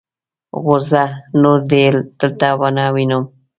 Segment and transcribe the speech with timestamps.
[0.63, 1.03] غورځه!
[1.41, 1.83] نور دې
[2.19, 3.23] دلته و نه وينم.